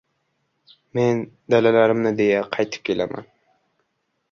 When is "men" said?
0.99-1.21